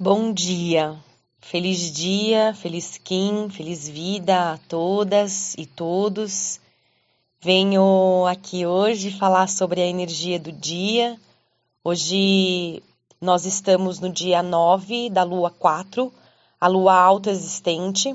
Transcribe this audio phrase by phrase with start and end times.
[0.00, 0.96] Bom dia,
[1.40, 6.60] feliz dia, feliz Kim, feliz vida a todas e todos.
[7.40, 11.18] Venho aqui hoje falar sobre a energia do dia.
[11.82, 12.80] Hoje
[13.20, 16.12] nós estamos no dia 9 da lua 4,
[16.60, 18.14] a lua autoexistente.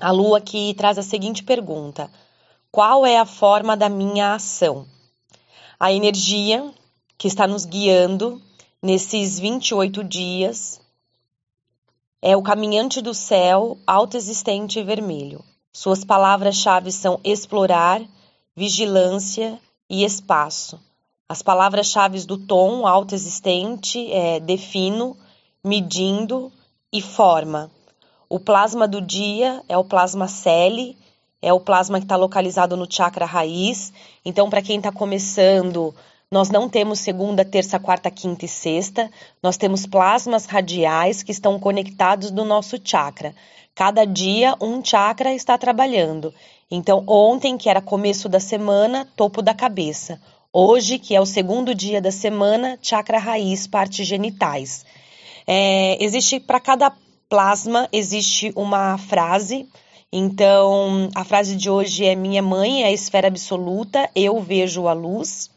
[0.00, 2.08] A lua que traz a seguinte pergunta:
[2.70, 4.86] Qual é a forma da minha ação?
[5.80, 6.72] A energia
[7.18, 8.40] que está nos guiando
[8.82, 10.80] nesses 28 dias
[12.22, 15.44] é o caminhante do céu, autoexistente e vermelho.
[15.72, 18.02] Suas palavras-chave são explorar,
[18.56, 20.80] vigilância e espaço.
[21.28, 25.16] As palavras-chave do tom autoexistente é defino,
[25.62, 26.50] medindo
[26.92, 27.70] e forma.
[28.28, 30.96] O plasma do dia é o plasma celi,
[31.40, 33.92] é o plasma que está localizado no chakra raiz.
[34.24, 35.94] Então, para quem está começando,
[36.30, 39.10] nós não temos segunda, terça, quarta, quinta e sexta.
[39.42, 43.34] Nós temos plasmas radiais que estão conectados no nosso chakra.
[43.74, 46.34] Cada dia um chakra está trabalhando.
[46.70, 50.20] Então, ontem, que era começo da semana, topo da cabeça.
[50.52, 54.84] Hoje, que é o segundo dia da semana, chakra raiz, partes genitais.
[55.46, 56.92] É, existe para cada
[57.28, 59.66] plasma existe uma frase.
[60.12, 64.92] Então, a frase de hoje é: Minha mãe é a esfera absoluta, eu vejo a
[64.92, 65.50] luz.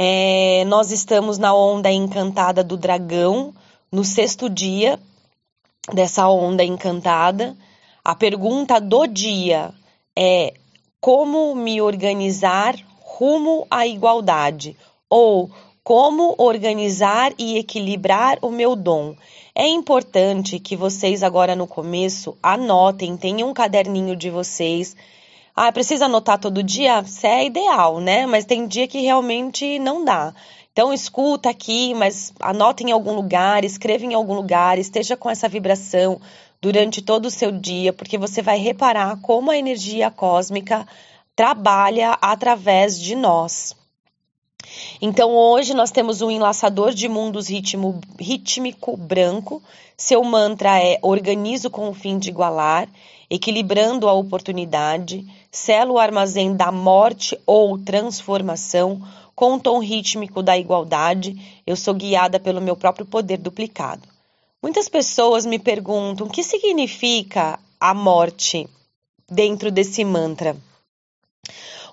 [0.00, 3.52] É, nós estamos na onda encantada do dragão,
[3.90, 4.96] no sexto dia
[5.92, 7.56] dessa onda encantada.
[8.04, 9.74] A pergunta do dia
[10.16, 10.54] é:
[11.00, 14.76] como me organizar rumo à igualdade?
[15.10, 15.50] Ou
[15.82, 19.16] como organizar e equilibrar o meu dom?
[19.52, 24.94] É importante que vocês, agora no começo, anotem, tenham um caderninho de vocês
[25.66, 27.00] ah, precisa anotar todo dia?
[27.00, 28.26] Isso é ideal, né?
[28.26, 30.32] Mas tem dia que realmente não dá.
[30.72, 35.48] Então escuta aqui, mas anota em algum lugar, escreva em algum lugar, esteja com essa
[35.48, 36.20] vibração
[36.62, 40.86] durante todo o seu dia, porque você vai reparar como a energia cósmica
[41.34, 43.74] trabalha através de nós.
[45.00, 49.62] Então hoje nós temos um enlaçador de mundos ritmo, rítmico branco.
[49.96, 52.88] Seu mantra é organizo com o fim de igualar
[53.30, 59.02] equilibrando a oportunidade, selo o armazém da morte ou transformação,
[59.34, 64.02] com o tom rítmico da igualdade, eu sou guiada pelo meu próprio poder duplicado.
[64.60, 68.68] Muitas pessoas me perguntam o que significa a morte
[69.30, 70.56] dentro desse mantra.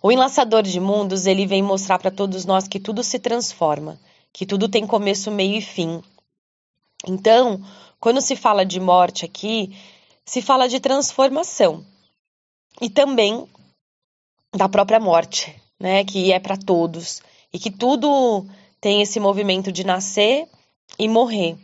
[0.01, 3.99] O enlaçador de mundos, ele vem mostrar para todos nós que tudo se transforma,
[4.31, 6.01] que tudo tem começo, meio e fim.
[7.07, 7.61] Então,
[7.99, 9.75] quando se fala de morte aqui,
[10.25, 11.85] se fala de transformação
[12.81, 13.47] e também
[14.55, 17.21] da própria morte, né, que é para todos
[17.53, 18.45] e que tudo
[18.81, 20.47] tem esse movimento de nascer
[20.97, 21.57] e morrer.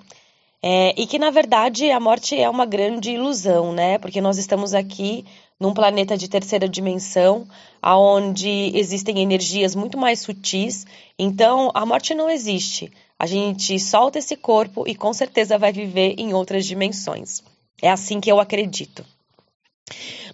[0.63, 3.97] É, e que na verdade a morte é uma grande ilusão, né?
[3.97, 5.25] Porque nós estamos aqui
[5.61, 7.47] num planeta de terceira dimensão,
[7.79, 10.87] aonde existem energias muito mais sutis.
[11.19, 12.91] Então a morte não existe.
[13.19, 17.43] A gente solta esse corpo e com certeza vai viver em outras dimensões.
[17.79, 19.05] É assim que eu acredito.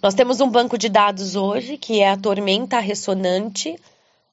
[0.02, 3.76] Nós temos um banco de dados hoje que é a tormenta ressonante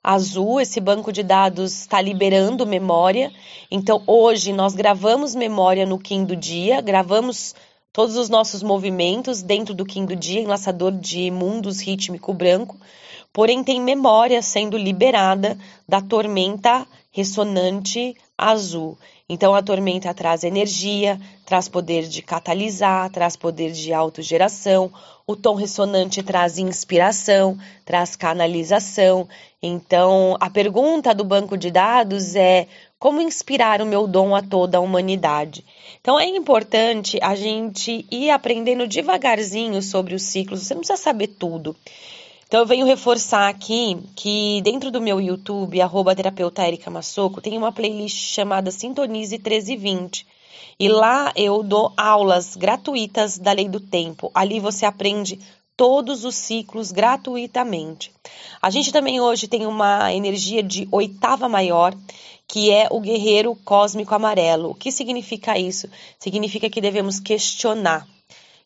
[0.01, 0.61] azul.
[0.61, 3.33] Esse banco de dados está liberando memória.
[3.69, 7.53] Então, hoje nós gravamos memória no Kim do dia, gravamos
[7.95, 12.77] todos os nossos movimentos dentro do do dia, enlaçador de mundos rítmico branco.
[13.33, 15.57] Porém, tem memória sendo liberada
[15.89, 18.99] da tormenta ressonante azul.
[19.27, 24.93] Então, a tormenta traz energia, traz poder de catalisar, traz poder de autogeração.
[25.27, 29.27] O tom ressonante traz inspiração, traz canalização.
[29.63, 32.69] Então, a pergunta do banco de dados é:
[32.99, 35.65] como inspirar o meu dom a toda a humanidade?
[36.03, 40.61] Então, é importante a gente ir aprendendo devagarzinho sobre os ciclos.
[40.61, 41.75] Você não precisa saber tudo.
[42.47, 47.57] Então eu venho reforçar aqui que dentro do meu YouTube, arroba terapeuta Erika Massoco, tem
[47.57, 50.27] uma playlist chamada Sintonize 1320.
[50.79, 54.31] E lá eu dou aulas gratuitas da lei do tempo.
[54.35, 55.39] Ali você aprende
[55.77, 58.13] todos os ciclos gratuitamente.
[58.61, 61.95] A gente também hoje tem uma energia de oitava maior,
[62.47, 64.71] que é o guerreiro cósmico amarelo.
[64.71, 65.89] O que significa isso?
[66.19, 68.07] Significa que devemos questionar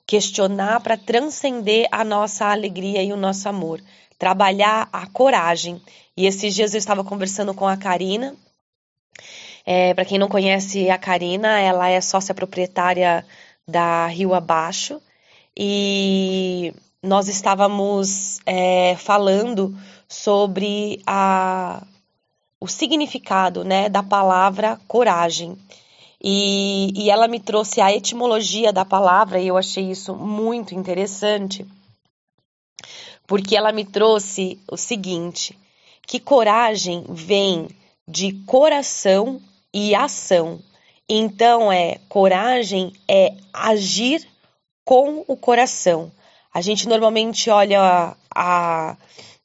[0.08, 3.78] questionar para transcender a nossa alegria e o nosso amor,
[4.19, 5.82] trabalhar a coragem.
[6.16, 8.34] E esses dias eu estava conversando com a Karina.
[9.66, 13.22] É, para quem não conhece a Karina, ela é sócia proprietária
[13.66, 14.99] da Rio Abaixo
[15.55, 16.72] e
[17.02, 19.76] nós estávamos é, falando
[20.08, 21.82] sobre a,
[22.58, 25.54] o significado né, da palavra coragem.
[26.23, 31.65] E, e ela me trouxe a etimologia da palavra e eu achei isso muito interessante,
[33.26, 35.56] porque ela me trouxe o seguinte:
[36.06, 37.69] que coragem vem
[38.06, 39.41] de coração
[39.73, 40.61] e ação.
[41.09, 44.26] Então é coragem é agir
[44.85, 46.11] com o coração.
[46.53, 48.97] A gente normalmente olha a, a,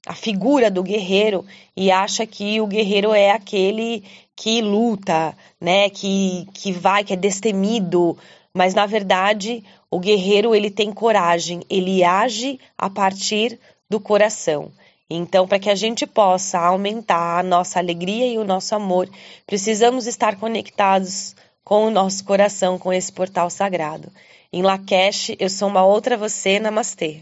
[0.08, 1.46] a figura do guerreiro
[1.76, 4.04] e acha que o guerreiro é aquele
[4.36, 8.18] que luta, né, que, que vai, que é destemido,
[8.54, 13.60] mas na verdade o guerreiro ele tem coragem, ele age a partir
[13.90, 14.72] do coração.
[15.10, 19.08] Então, para que a gente possa aumentar a nossa alegria e o nosso amor,
[19.46, 24.12] precisamos estar conectados com o nosso coração, com esse portal sagrado.
[24.52, 27.22] Em Lakesh, eu sou uma outra você, Namastê.